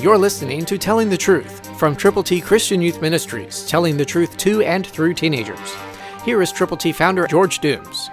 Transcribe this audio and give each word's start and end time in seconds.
You're 0.00 0.16
listening 0.16 0.64
to 0.66 0.78
Telling 0.78 1.10
the 1.10 1.16
Truth 1.16 1.76
from 1.76 1.96
Triple 1.96 2.22
T 2.22 2.40
Christian 2.40 2.80
Youth 2.80 3.02
Ministries, 3.02 3.66
telling 3.66 3.96
the 3.96 4.04
truth 4.04 4.36
to 4.36 4.62
and 4.62 4.86
through 4.86 5.14
teenagers. 5.14 5.74
Here 6.24 6.40
is 6.40 6.52
Triple 6.52 6.76
T 6.76 6.92
founder 6.92 7.26
George 7.26 7.58
Dooms. 7.58 8.08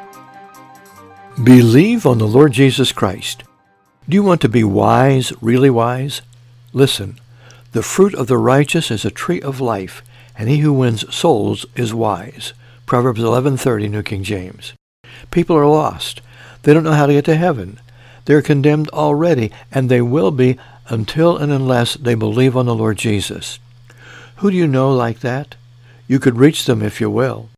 Believe 1.44 2.08
on 2.08 2.18
the 2.18 2.26
Lord 2.26 2.54
Jesus 2.54 2.92
Christ. 2.92 3.44
Do 4.10 4.16
you 4.16 4.24
want 4.24 4.42
to 4.42 4.50
be 4.50 4.64
wise, 4.64 5.32
really 5.42 5.70
wise? 5.70 6.24
Listen, 6.74 7.20
the 7.72 7.84
fruit 7.84 8.16
of 8.16 8.26
the 8.26 8.40
righteous 8.40 8.90
is 8.90 9.06
a 9.06 9.12
tree 9.12 9.40
of 9.42 9.62
life, 9.62 10.02
and 10.36 10.50
he 10.50 10.58
who 10.58 10.74
wins 10.74 11.14
souls 11.14 11.68
is 11.76 11.94
wise. 11.94 12.54
Proverbs 12.88 13.22
11:30 13.22 13.90
New 13.92 14.02
King 14.02 14.24
James. 14.24 14.74
People 15.30 15.56
are 15.56 15.68
lost. 15.68 16.22
They 16.64 16.74
don't 16.74 16.84
know 16.84 16.94
how 16.94 17.06
to 17.06 17.14
get 17.14 17.26
to 17.26 17.36
heaven. 17.36 17.80
They're 18.26 18.42
condemned 18.42 18.90
already, 18.90 19.52
and 19.72 19.88
they 19.90 20.02
will 20.02 20.32
be 20.32 20.58
until 20.88 21.38
and 21.38 21.52
unless 21.52 21.94
they 21.96 22.16
believe 22.16 22.58
on 22.58 22.66
the 22.66 22.76
Lord 22.76 22.98
Jesus. 22.98 23.60
Who 24.38 24.52
do 24.52 24.58
you 24.58 24.68
know 24.68 24.92
like 24.92 25.20
that? 25.20 25.56
You 26.08 26.20
could 26.20 26.38
reach 26.38 26.66
them 26.66 26.82
if 26.82 27.00
you 27.00 27.10
will. 27.10 27.50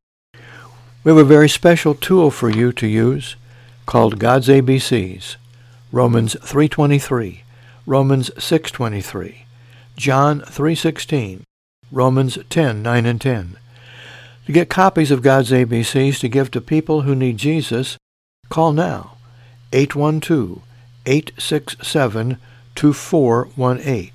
We 1.03 1.11
have 1.11 1.17
a 1.17 1.23
very 1.23 1.49
special 1.49 1.95
tool 1.95 2.31
for 2.31 2.49
you 2.49 2.71
to 2.73 2.87
use 2.87 3.35
called 3.85 4.19
God's 4.19 4.49
ABCs. 4.49 5.37
Romans 5.91 6.35
3:23, 6.43 7.43
Romans 7.85 8.29
6:23, 8.37 9.45
John 9.95 10.41
3:16, 10.41 11.43
Romans 11.91 12.37
10:9 12.49 13.05
and 13.05 13.21
10. 13.21 13.55
To 14.45 14.51
get 14.51 14.69
copies 14.69 15.11
of 15.11 15.21
God's 15.21 15.51
ABCs 15.51 16.19
to 16.19 16.27
give 16.27 16.51
to 16.51 16.61
people 16.61 17.01
who 17.01 17.15
need 17.15 17.37
Jesus, 17.37 17.97
call 18.49 18.73
now 18.73 19.16
812 19.71 20.61
867 21.05 22.37
2418. 22.75 24.11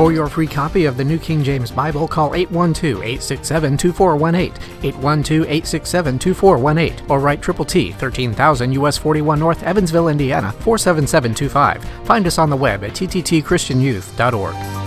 For 0.00 0.12
your 0.12 0.28
free 0.28 0.46
copy 0.46 0.86
of 0.86 0.96
the 0.96 1.04
New 1.04 1.18
King 1.18 1.44
James 1.44 1.70
Bible, 1.70 2.08
call 2.08 2.30
812-867-2418, 2.30 4.54
812-867-2418, 4.80 7.10
or 7.10 7.20
write 7.20 7.42
Triple 7.42 7.66
T, 7.66 7.92
13000 7.92 8.72
US 8.72 8.96
41 8.96 9.38
North, 9.38 9.62
Evansville, 9.62 10.08
Indiana, 10.08 10.52
47725. 10.52 11.84
Find 12.06 12.26
us 12.26 12.38
on 12.38 12.48
the 12.48 12.56
web 12.56 12.82
at 12.82 12.92
tttchristianyouth.org. 12.92 14.79